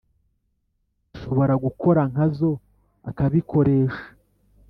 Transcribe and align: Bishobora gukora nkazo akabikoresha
Bishobora 1.09 1.53
gukora 1.65 2.01
nkazo 2.11 2.51
akabikoresha 3.09 4.01